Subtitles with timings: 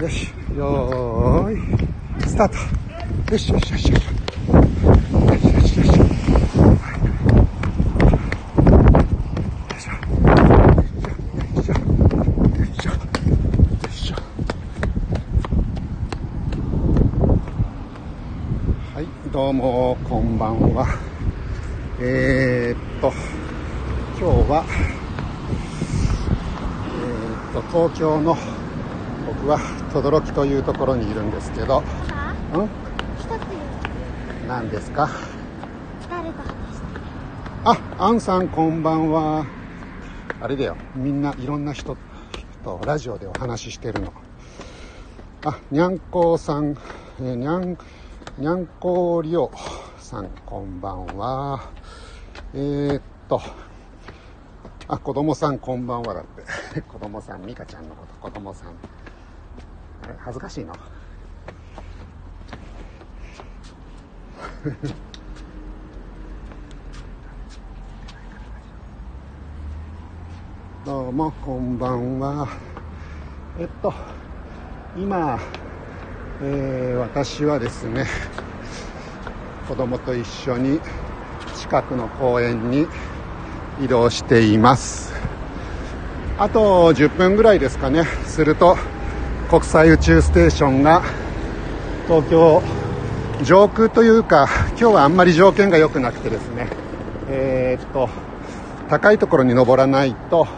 [0.00, 0.26] よし、
[0.56, 1.58] よーい、
[2.26, 3.32] スタート。
[3.32, 4.02] よしよしよしよし。
[4.02, 4.10] よ
[5.38, 5.90] しよしよし。
[5.90, 7.04] はい
[11.62, 11.68] し。
[11.68, 11.70] よ
[12.74, 12.88] し。
[12.88, 12.90] よ
[13.92, 14.12] し。
[18.94, 20.88] はい、どうも、こんばんは。
[22.00, 23.12] えー、っと、
[24.18, 24.64] 今日は、
[26.98, 28.36] えー、っと、東京の、
[29.46, 29.58] は、
[29.92, 32.68] 轟というところにいるんですけど、さあん？
[34.48, 35.08] 何ですか？
[37.64, 39.46] あ、アンさんこんばんは。
[40.40, 41.96] あれだよ、みんないろんな人
[42.64, 44.12] とラジオでお話ししてるの。
[45.44, 46.76] あ、にゃんこさん、
[47.20, 47.78] えーにゃん、
[48.38, 49.50] にゃんこりお
[49.98, 51.70] さんこんばんは。
[52.54, 53.40] えー、っと、
[54.88, 56.24] あ、子供さんこんばんはだっ
[56.74, 56.80] て。
[56.82, 58.72] 子供さん、ミカちゃんのこと、子供さん。
[60.18, 60.74] 恥ずかしいの。
[70.84, 72.48] どうもこんばんは。
[73.58, 73.92] えっと
[74.96, 75.38] 今、
[76.42, 78.06] えー私はですね
[79.68, 80.80] 子供と一緒に
[81.54, 82.86] 近くの公園に
[83.82, 85.12] 移動しています。
[86.38, 88.04] あと10分ぐらいですかね。
[88.26, 88.76] すると
[89.54, 91.04] 国際宇宙ステーションが
[92.08, 92.60] 東京
[93.44, 96.66] 上空というか今日はあんまり条件が良くなくてですね。
[97.28, 98.08] えーっと
[98.88, 100.48] 高いところに登らないと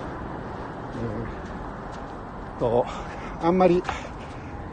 [2.58, 2.86] と
[3.42, 3.83] あんまり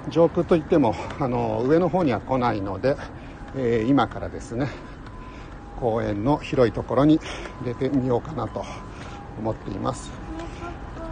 [0.08, 2.96] 上空といってもあの上の方には来ないので、
[3.58, 4.70] えー今からですね
[5.82, 7.20] 公園の広いところに
[7.66, 8.64] 出てみようかなと
[9.38, 10.12] 思っています。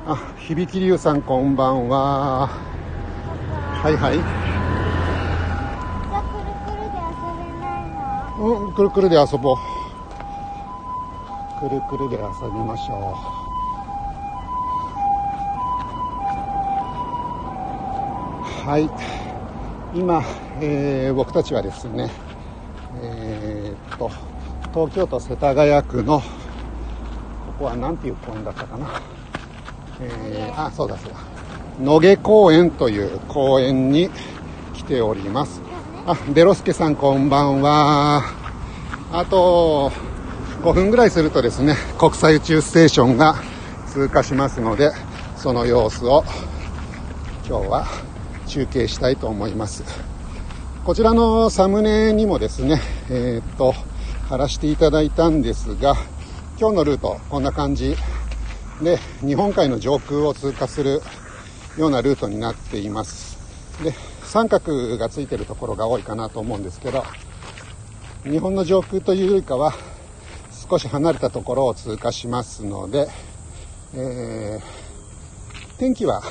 [0.08, 2.81] あ響龍さんこんばんは。
[3.82, 4.14] はいはい。
[4.14, 4.24] じゃ
[6.20, 7.90] あくるくるで遊べない
[8.38, 8.68] の？
[8.68, 9.58] うんくるくるで遊ぼう。
[11.60, 12.22] くるくるで遊
[12.52, 13.00] びましょう。
[18.70, 18.88] はい。
[19.98, 20.24] 今、
[20.62, 22.12] えー僕たちはですね
[23.02, 24.12] えーっと
[24.74, 26.26] 東京都世田谷区のこ
[27.60, 29.02] こは何ていう公園だったかな？
[30.00, 31.18] えーあそうだそうだ
[31.80, 34.10] 野毛公園という公園に
[34.74, 35.62] 来ております。
[36.06, 38.24] あデロスケさんこんばんは。
[39.12, 39.92] あと
[40.64, 43.36] 5分ぐらいするとですね国際宇宙ステーションが
[43.88, 44.92] 通過しますので
[45.36, 46.24] その様子を
[47.48, 47.88] 今日は
[48.48, 49.84] 中継したいと思います。
[50.84, 53.74] こちらのサムネにもですねえーっと
[54.28, 55.96] 貼らせていただいたんですが
[56.60, 57.96] 今日のルートこんな感じ。
[58.82, 61.02] で日本海の上空を通過する
[61.78, 63.38] ようなルートになっています。
[63.84, 63.94] で
[64.24, 67.04] 三角がついてるところが多いかなと思うんですけど
[68.24, 69.74] 日本の上空というよりかは
[70.70, 73.08] 少し離れたところを通過しますので、
[73.94, 74.82] えー
[75.80, 76.22] 天気は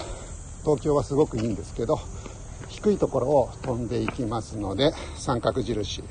[0.63, 1.99] 東京はすごくいいんですけど
[2.69, 6.05] 低いところを飛んでいきますので三角印。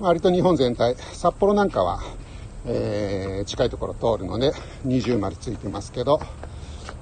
[0.00, 2.00] 割と日本全体札幌なんかは、
[2.64, 4.52] えー近いところ通るので
[4.84, 6.18] 二重丸ついてますけど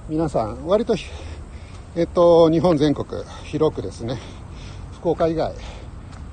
[0.09, 0.97] 皆さん割と
[1.99, 4.19] えっと日本全国広くですね
[4.93, 5.55] 福岡以外、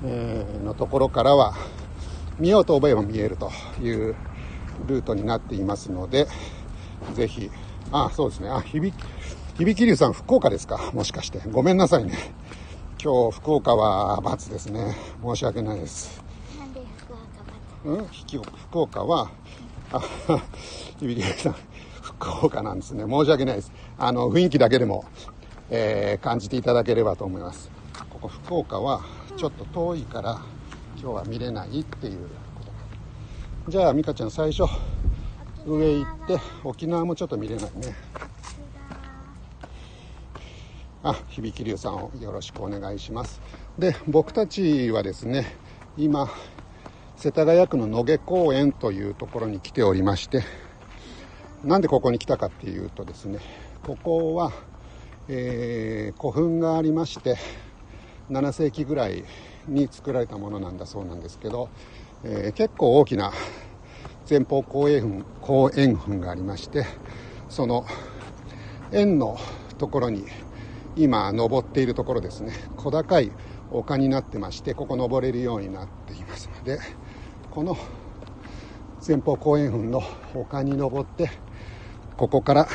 [0.04, 1.54] えーのところからは
[2.38, 4.14] 見ようと思えば見えるという
[4.86, 6.26] ルートになっていますので
[7.14, 7.50] ぜひ
[7.92, 8.50] あそうですね。
[8.50, 8.92] あ響
[9.56, 10.90] 響龍さん福岡ですか？
[10.92, 11.40] もしかして。
[11.50, 12.12] ごめんなさいね。
[13.02, 14.94] 今日福岡は×ですね。
[15.22, 16.22] 申し訳ないです。
[16.58, 17.20] なんで福岡？
[17.84, 18.08] まうん？
[18.08, 19.30] ひき福岡は、
[19.92, 20.02] あ、
[20.98, 21.56] 響きさん、
[22.02, 23.04] 福岡なんですね。
[23.08, 23.70] 申し訳ないです。
[23.96, 25.04] あの、雰囲気だけでも、
[25.76, 27.68] えー感じていただければと思います。
[28.08, 29.02] ここ福岡は、
[29.36, 30.40] ちょっと遠いから、
[30.96, 32.64] 今日は見れないっていうこ
[33.66, 33.72] と。
[33.72, 34.70] じゃあ、美香ちゃん最初、
[35.66, 37.92] 上行って、沖縄もちょっと見れないね。
[41.02, 43.42] あ、響龍さんをよろしくお願いします。
[43.76, 45.56] で、僕たちはですね、
[45.96, 46.30] 今、
[47.16, 50.44] 世田谷区の野毛公園というところに来ておりまして、
[51.64, 53.40] なんでここに来たかっていうとですね、
[53.84, 54.52] ここは、
[55.28, 57.36] えー古墳がありまして、
[58.30, 59.24] 7世紀ぐらい
[59.66, 61.68] に作られたものなんだそうなんですけど、
[62.24, 63.32] えー結構大きな
[64.28, 66.84] 前方後円墳後円墳がありまして、
[67.48, 67.86] その
[68.92, 69.38] 円の
[69.78, 70.24] ところに
[70.96, 72.52] 今登っているところですね。
[72.76, 73.32] 小高い
[73.70, 76.78] 丘になってましてここ登れるようになっていますので
[77.50, 77.76] この
[79.06, 80.02] 前方後円墳の
[80.34, 81.30] 丘に登って
[82.16, 82.68] ここから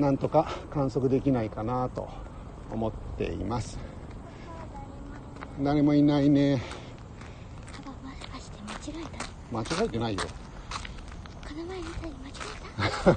[0.00, 2.08] なんとか観測できないかなと
[2.72, 3.78] 思っています。
[5.62, 6.62] 誰もいないね。
[7.70, 9.76] パパもしかして間違えた。
[9.76, 10.22] 間違えてないよ
[11.46, 12.06] この前みた。
[12.06, 12.32] いに間違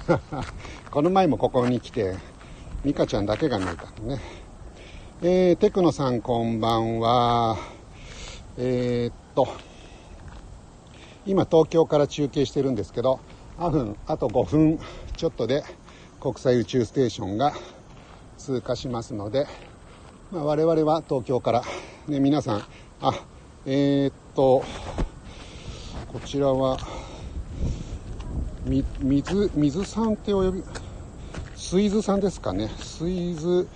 [0.09, 2.18] えたこの前もここに来て
[2.83, 4.19] 美香ちゃんだけが見えたのね。
[5.21, 7.57] えー、テクノさんこんばんは。
[8.57, 9.47] えー、っと
[11.25, 13.21] 今東京から中継してるんですけど
[13.57, 14.80] あ分あと5分
[15.15, 15.63] ちょっとで
[16.23, 17.51] 国際宇宙ステーションが
[18.37, 19.45] 通過しますので、
[20.31, 21.63] まあ、我々は東京から、
[22.07, 22.63] ね、皆さん
[23.01, 23.25] あ
[23.65, 24.63] えー、っと
[26.13, 26.77] こちらは
[28.63, 30.63] み水水さんってお呼び
[31.57, 32.69] 水津さんですかね。
[32.77, 33.67] 水津、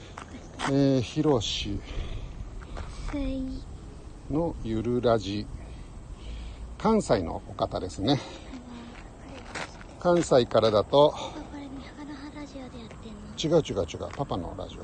[0.69, 1.81] えー、広し
[3.11, 3.61] 水
[4.31, 5.45] のゆるラジ。
[6.77, 8.21] 関西のお方ですね。
[9.99, 11.13] 関西からだと
[13.41, 14.09] 違う違う違う。
[14.15, 14.83] パパのラジオ。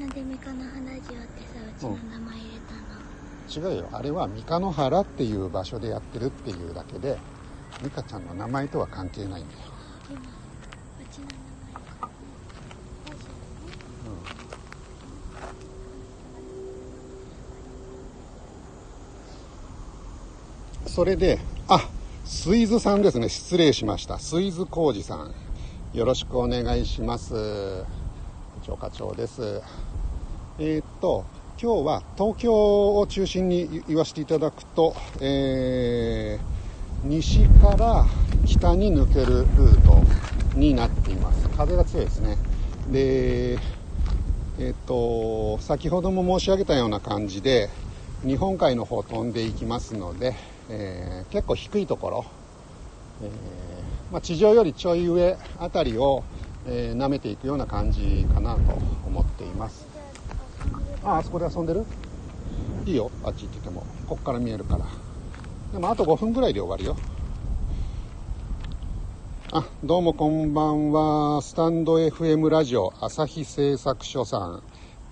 [0.00, 2.74] なんで三日の花ラジオってさうちの名前入れた
[3.62, 3.88] の、違うよ。
[3.92, 7.16] あれは三日野原っていう場所でやってるっていうだけで
[7.82, 9.60] 美香ちゃんの名前とは関係ないんだよ。
[10.10, 10.24] 今う
[11.10, 11.38] ちの名前。
[13.10, 13.16] ラ
[20.86, 21.38] ジそれで
[21.68, 21.88] あ
[22.24, 23.28] 水津さんですね。
[23.28, 24.18] 失礼しました。
[24.18, 25.34] 水津浩二さん
[25.94, 27.34] よろしくお願いします。
[27.34, 27.84] 部
[28.66, 29.62] 長課長です。
[30.58, 31.24] えーっと
[31.56, 38.06] 今日は東京を中心に言わせていただくと、えー西から
[38.44, 40.02] 北に抜けるルート
[40.58, 41.48] になっています。
[41.50, 42.38] 風が強いですね。
[42.90, 43.58] で
[44.58, 47.70] えっと先ほども申し上げたような感じで
[48.26, 50.34] 日本海の方飛んでいきますので、
[50.70, 52.24] えー結構低いところ、
[53.24, 56.22] えーまあ、地上よりちょい上あたりを、
[56.66, 58.60] えー舐めていくような感じかなと
[59.06, 59.86] 思っています。
[61.02, 61.84] ああそこで遊んでる？
[62.86, 63.10] いいよ。
[63.24, 63.84] あっち行ってても。
[64.06, 64.86] こっから見えるから。
[65.72, 66.96] でもあと5分ぐらいで終わるよ。
[69.52, 71.42] あどうもこんばんは。
[71.42, 74.62] スタンド FM ラジオ朝日製作所さん、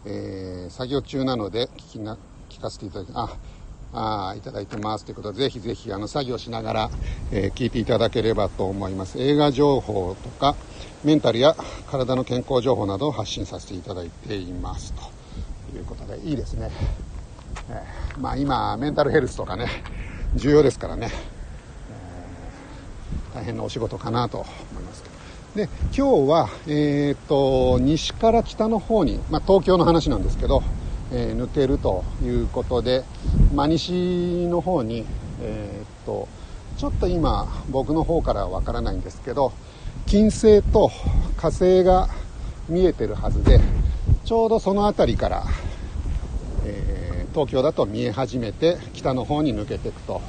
[0.05, 2.17] えー作業中なので聞きな
[2.49, 3.29] 聞かせていただきあ
[3.95, 6.91] あいただいてますということでぜひぜひあの作業しながら、
[7.31, 9.19] えー聞いていただければと思います。
[9.21, 10.55] 映画情報とか
[11.05, 11.57] メンタルや
[11.91, 14.95] 体の健康情報などを発信させていただいています。
[15.71, 16.71] ということでいいですね、
[17.69, 19.69] えーまあ今メンタルヘルスとかね
[20.35, 21.11] 重要ですからね。
[23.35, 25.03] 大変なお仕事かなと思います。
[25.03, 30.63] けどで今日は、えー、と西から北の方に、まあ、東京の話なんですけど、
[31.13, 33.05] え抜けるということで、
[33.55, 35.05] まあ、西の方に、
[35.43, 36.27] えー、と
[36.79, 39.53] ちょっと今僕の方からはわからないんですけど
[40.07, 40.91] 金星と
[41.37, 42.09] 火星が
[42.69, 43.61] 見えてるはずで
[44.25, 45.45] ちょうどその辺りから、
[46.65, 50.21] えー東京だと見え始めて北の方に抜けていくと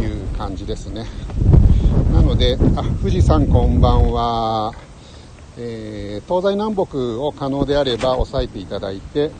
[0.00, 1.06] いう感じですね。
[2.12, 4.72] なのであ富士山こんばんは、
[5.58, 9.32] えー東西南北を可能であれば押さえていただいて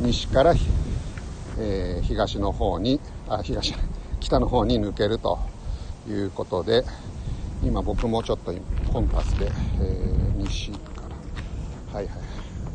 [0.00, 0.54] 西から、
[1.58, 3.74] えー東の方にあ東
[4.20, 5.38] 北の方に抜けると
[6.08, 6.84] いうことで
[7.62, 8.54] 今僕もちょっと
[8.92, 10.78] コンパスで、えー西か
[11.90, 12.16] らはいはい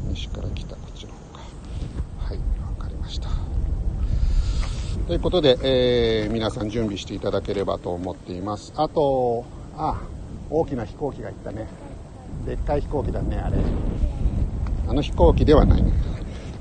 [0.09, 1.39] 西から北こっちの方か
[2.19, 2.43] はいわ
[2.77, 3.29] かりました。
[5.07, 8.73] ということで、えー皆さん準備していただければと思っています。
[8.75, 9.45] あと
[9.77, 10.01] あ
[10.49, 11.67] 大きな飛行機が行ったね。
[12.45, 13.57] でっかい飛行機だねあれ。
[14.87, 15.91] あの飛行機ではないね。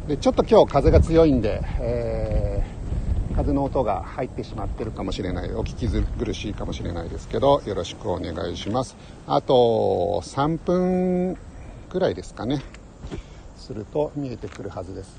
[0.09, 2.83] でちょっと今日風が強いんで、えー
[3.35, 5.51] 風の音が入ってしまってるかもしれない。
[5.53, 5.89] お聞き
[6.23, 8.95] 苦しいかもしれないですけどよろしくお願いします。
[9.27, 11.39] あと3分
[11.89, 12.63] くらいですかね。
[13.57, 15.19] すると見えてくるはずです。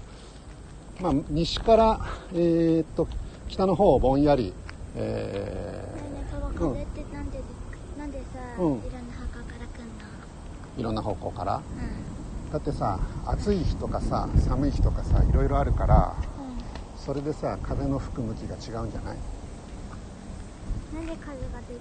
[1.02, 2.00] まあ、西から、
[2.34, 3.08] えーっと
[3.50, 4.54] 北の方ぼんやり、
[4.96, 5.00] え
[5.96, 7.40] ねえねえパパ風ってなんで、
[7.98, 8.74] なんでさ、うん。
[8.76, 10.06] いろんな方向から来んの？
[10.78, 11.56] ーいろんな方向から？
[11.56, 11.60] う
[12.54, 16.14] だってさ暑い日とかさ寒い日とかさいろいろあるからんうん
[16.96, 19.18] それでさ風の吹く向きが違うんじゃない？
[20.94, 21.80] なんで風ができる？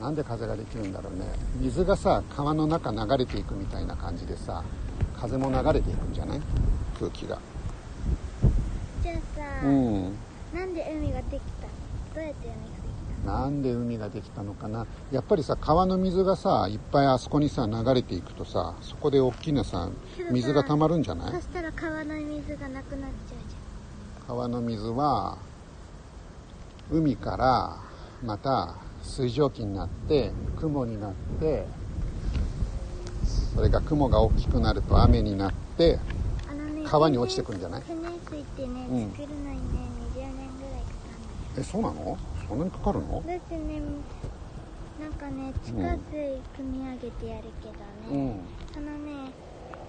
[0.00, 1.24] なんで風ができるんだろうね。
[1.60, 4.62] 水がさ川の中流れていくみたいな感じでさ
[5.18, 6.40] 風も流れていくんじゃない？
[6.98, 7.38] 空気が。
[9.02, 9.16] じゃあ
[9.62, 10.16] さ、うん。
[10.54, 11.66] なんで海ができた？
[12.14, 12.54] どうやって海？
[12.54, 12.73] が
[13.24, 14.86] なんで海ができたのかな。
[15.10, 19.88] やっぱりさ川の水がさいっぱいあそこにさ流れていくとさそこで大きなさ
[20.30, 21.32] 水が溜まるんじゃない？
[21.32, 23.56] たそしたら川の水がなくなっちゃうじ
[24.28, 25.38] 川の水は
[26.92, 27.76] 海から
[28.22, 31.64] また水蒸気になって雲になって
[33.54, 35.98] それが雲が大きくなると雨になって
[36.86, 37.82] 川に落ちてくるんじゃない？
[37.82, 39.10] 天然水ってね、うん。
[39.12, 39.60] 作るのにね
[40.14, 40.88] 20年ぐらいか
[41.54, 42.18] かえそうなの？
[42.48, 43.22] そんなにかかるの？
[43.26, 43.80] だってね
[45.00, 47.78] なんかね地下水汲み上げてやるけどね、
[48.10, 48.40] うん。
[48.72, 49.32] そのね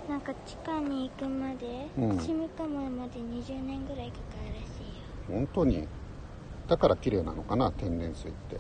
[0.10, 2.18] なんか地下に行くまで、うん。
[2.18, 4.80] 染み込むまで20年ぐらいかかるらし
[5.30, 5.40] いよ。
[5.40, 5.88] 本当に？
[6.68, 8.56] だから綺麗なのかな天然水って。
[8.56, 8.60] 知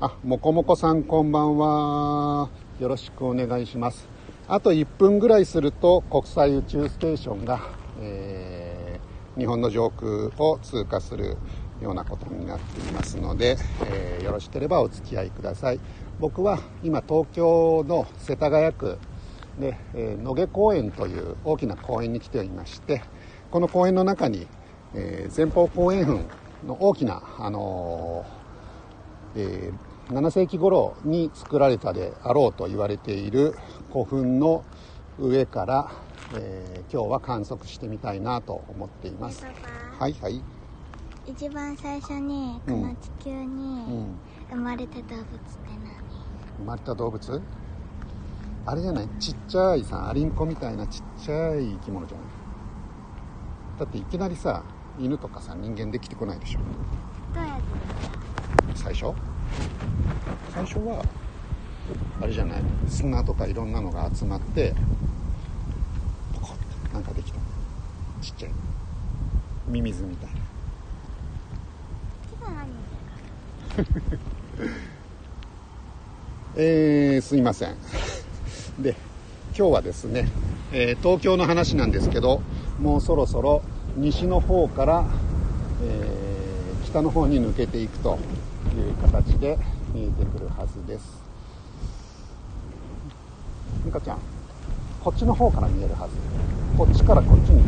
[0.00, 2.48] あもこもこさんこんばんは。
[2.80, 4.08] よろしくお願いします。
[4.48, 7.60] あと1分ぐらいすると国際宇宙ステーションが、
[8.00, 8.72] えー
[9.34, 11.38] 日本の上空を通過する
[11.82, 15.80] ようなことになっていますので、えーよろしければお付き合いください。
[16.20, 18.98] 僕は今東京の世田谷区
[19.58, 23.02] で、えー野毛公園という大きな公園に来ていまして
[23.50, 24.46] この公園の中に、
[24.94, 26.24] えー前方後円墳
[26.66, 33.54] の大きな、あのーえー7世紀頃に作られたであろうと言われている
[33.92, 34.64] 古墳の
[35.18, 35.90] 上から、
[36.36, 39.46] えー今日は観測してみたいなと思っています。
[39.98, 40.42] はいはい
[41.26, 44.18] 一番最初にこの地球うにん。
[44.50, 45.28] 生まれた動物って
[46.58, 47.42] 生まれた動物？
[48.66, 49.08] あれじゃない？
[49.18, 52.26] ちっちゃいさアリンコみたいなちっちゃい生き物じゃない？
[53.78, 54.62] だっていきなりさ
[54.98, 56.60] 犬とかさ人間できてこないでしょ。
[57.34, 57.60] 何どうやっ
[58.74, 58.82] て？
[58.82, 59.14] 最初？
[60.52, 61.02] 最初は
[62.20, 62.62] あれじゃない？
[62.88, 64.74] 砂とかいろんなのが集まって
[66.34, 67.38] ポコッとなんかできた。
[68.20, 68.52] ちっちゃい。
[69.68, 70.34] ミミズみたいな
[72.28, 72.68] 次は何
[76.56, 77.76] えーすいません。
[78.78, 78.94] で
[79.56, 80.28] 今日はですね、
[80.72, 82.42] えー東京の話なんですけど
[82.78, 83.62] もうそろそろ
[83.96, 85.04] 西の方から、
[85.84, 86.22] えー
[86.84, 88.18] 北の方に抜けていくと
[88.76, 89.56] いう形で
[89.94, 91.22] 見えてくるはずです。
[93.86, 94.18] 美香ちゃん
[95.02, 96.14] こっちの方から見えるはず。
[96.76, 97.62] こっちからこっちに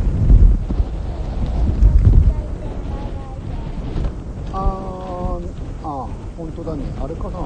[4.53, 5.47] あー
[5.83, 6.83] あー本当だね。
[7.01, 7.39] あれかな？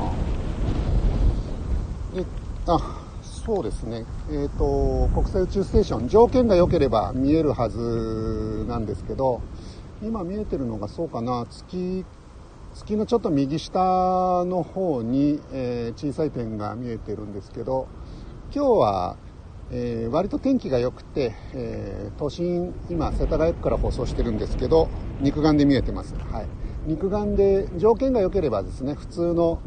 [2.17, 2.25] え
[2.67, 4.05] あそうですね。
[4.29, 6.09] えっ、と国際宇宙ステーション。
[6.09, 9.41] 条件が良ければ見えるはずなんですけど
[10.03, 11.45] 今見えてるのがそうかな。
[11.49, 12.05] 月
[12.75, 17.87] 月のちょっと右下の方に、えー小さい点が見えてるんですけど
[18.53, 19.15] 今日は、
[19.71, 24.89] えー割と天気が良くて、えー都心今世田谷区から放送してるんですけど
[25.21, 26.45] 肉眼で見えてます、はい、
[26.89, 29.59] 肉眼で条件が良ければですね普通の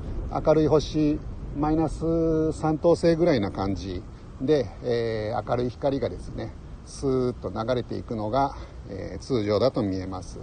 [0.45, 1.21] 明るい星
[1.57, 4.03] マイナス3等星ぐらいな感じ
[4.41, 6.53] で、えー明るい光がですね
[6.85, 8.57] スーッと流れていくのが、
[8.91, 10.41] えー通常だと見えます。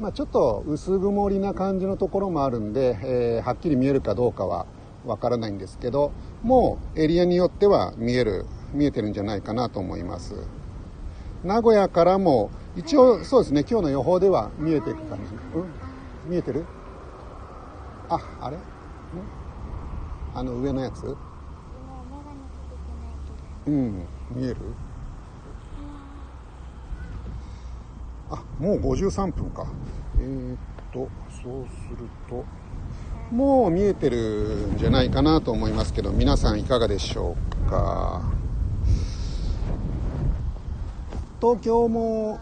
[0.00, 4.66] まあ、ちょっと薄曇りな感じのところもあるんで、えーはっきり見えるかどうかは
[5.04, 6.12] わからないんですけど
[6.44, 10.34] もうエリアによっては見える見えてるんじゃないかなと思います。
[11.42, 15.64] 名古屋からも一応そうですね今日の予報では見えてる感じ、うん、
[16.26, 16.64] 見えてる？
[18.08, 18.56] ああれ？
[18.56, 18.60] ん
[20.34, 21.16] あの上のやつ？
[23.66, 24.56] うん見える？
[28.30, 29.66] あもう53分か。
[30.18, 30.58] えー、っ
[30.92, 31.08] と
[31.42, 32.44] そうすると
[33.34, 37.36] もう見えてるんじゃないかなと思いますけど皆さんいかがでしょ
[37.66, 38.22] うか？
[41.40, 42.38] 東京も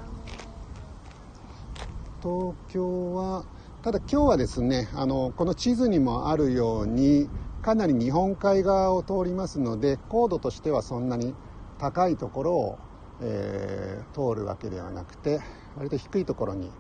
[2.21, 3.45] 東京は
[3.89, 7.27] ただ今日はですねあのこの地図にもあるように
[7.63, 11.35] かなり日本海側を通りますので高度としてはそんなに
[11.79, 12.79] 高いところを、
[13.23, 15.41] えー通るわけではなくて
[15.75, 16.71] 割と低いところに、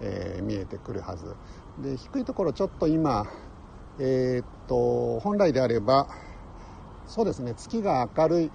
[0.00, 1.36] えー見えてくるはず。
[1.78, 3.28] で低いところちょっと今
[4.00, 6.08] えーっと本来であれば
[7.06, 8.50] そうですね月が明るい。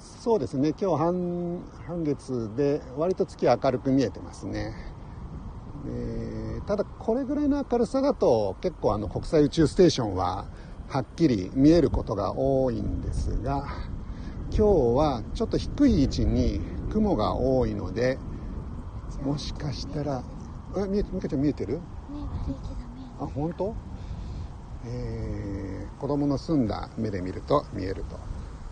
[0.00, 4.95] そうですね今日半半月で割と月明るく見えてますね。
[5.88, 10.46] えーただこれぐらいの明るさだと結構あの国際宇宙ステーションは
[10.88, 13.68] はっきり見えることが多いんですが
[14.50, 14.62] 今日
[14.96, 18.18] はちょっと低い位置に雲が多いので
[19.22, 20.24] もしかしたら
[20.76, 21.78] えみみかちゃん見えてる？
[23.20, 23.74] あ本当？
[24.86, 28.04] えー子供の澄んだ目で見ると見える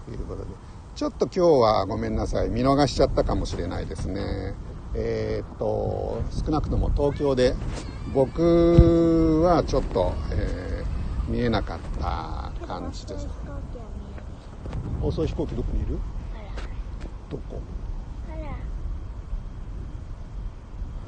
[0.06, 0.50] ということで。
[0.94, 2.50] ちょっと今日はごめんなさい。
[2.50, 4.54] 見逃しちゃったかもしれないですね
[4.94, 7.54] えーっと少なくとも東京で
[8.14, 10.74] 僕はちょっと、えー
[11.26, 13.26] 見えなかった感じです。
[15.00, 15.98] 遅い飛行機どこにいる？
[17.30, 17.62] どこ？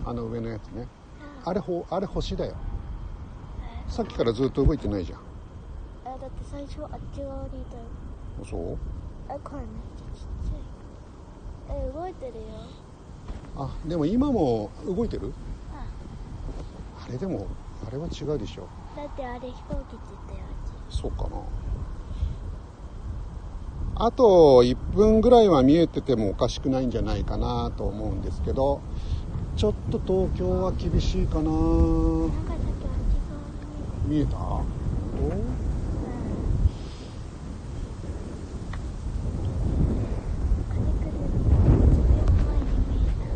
[0.07, 0.88] あの上のやつね。
[1.45, 2.55] あれほあれ星だよ。
[3.88, 5.19] さっきからずっと動いてないじゃん。
[6.07, 7.83] あだって最初あっち側にいたよ。
[8.49, 8.78] そう？
[9.28, 9.64] あこんな
[10.14, 11.78] ちっちゃい。
[11.78, 12.43] え動いてるよ
[13.59, 15.33] あでも今も動いてる？
[15.73, 15.87] あ
[17.07, 17.47] あれでも
[17.87, 18.69] あれは違うでしょ。
[18.97, 20.41] だってあれ飛行機って言ったよ
[20.91, 21.43] そうかな。
[23.99, 28.83] あと1分ぐらいは見えててもおかしくないんじゃないかなと思うんですけど
[29.57, 31.51] ちょっと東京は厳しいかな。
[34.07, 34.63] 見えたお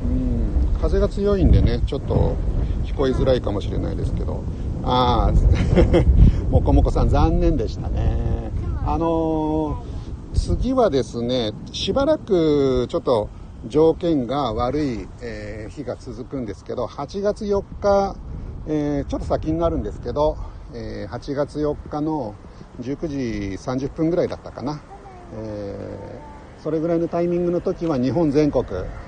[0.04, 2.36] うん風が強いんでねちょっと
[2.84, 4.42] 聞こえづらいかもしれないですけど。
[4.82, 5.32] ああ
[6.50, 8.50] もこもこさん残念でしたね。
[8.86, 9.90] あのー
[10.32, 13.28] 次はですねしばらくちょっと
[13.66, 18.16] 条件が悪い、えー日が続くんですけど8月4日、
[18.68, 20.36] えーちょっと先になるんですけど、
[20.72, 22.34] え8月4日の
[22.80, 23.16] 19時
[23.56, 24.80] 30分ぐらいだったかな、
[25.34, 26.20] え
[26.62, 28.64] それぐらいのタイミングの時は日本全国、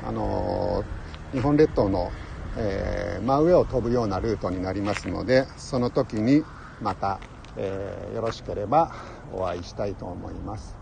[0.07, 1.02] あのー
[1.33, 2.11] 日本列島の、
[2.57, 6.43] えー真上を飛ぶようなルートになりますのでその時に
[6.81, 7.21] また、
[7.57, 8.93] えーよろしければ
[9.33, 10.77] お会いしたいと思います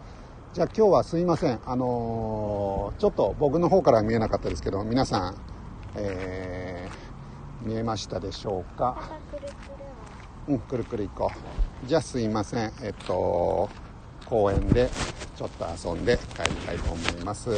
[0.55, 5.37] じゃあ今日はすいませんあのーちょっと僕の方からは見えなかったですけど皆さん、
[5.97, 7.11] えー
[7.63, 8.97] 見えましたでしょうか？
[10.49, 11.31] うん、くるくる行こ
[11.85, 11.87] う。
[11.87, 12.73] じゃあすいません。
[12.83, 13.69] えっと、
[14.25, 14.89] 公園で
[15.37, 17.51] ちょっと遊んで帰りたいと思います。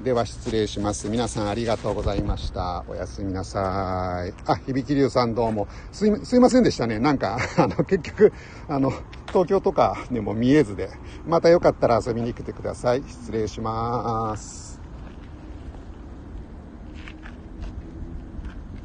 [0.00, 1.08] では失礼します。
[1.08, 2.84] 皆さんありがとうございました。
[2.86, 4.32] おやすみなさい。
[4.46, 5.66] あ、響龍さんどうも。
[5.90, 7.00] すいすいませんでしたね。
[7.00, 8.32] なんか、あの、結局、
[8.68, 8.92] あの、
[9.28, 10.90] 東京とかでも見えずで、
[11.26, 13.02] またよかったら遊びに来てください。
[13.02, 14.67] 失礼します。